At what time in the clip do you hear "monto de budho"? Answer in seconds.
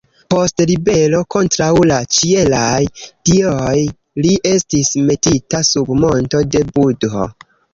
6.03-7.31